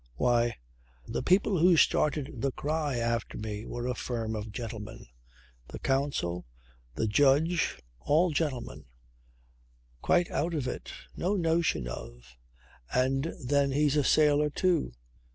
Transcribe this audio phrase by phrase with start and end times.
[0.15, 0.57] Why!
[1.07, 5.05] the people who started the cry after me were a firm of gentlemen.
[5.67, 6.47] The counsel,
[6.95, 8.85] the judge all gentlemen
[10.01, 10.91] quite out of it!
[11.15, 12.35] No notion of...
[12.91, 14.93] And then he's a sailor too.